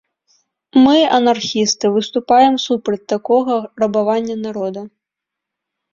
[0.85, 3.55] Мы, анархісты, выступаем супраць такога
[3.85, 4.81] рабавання народа.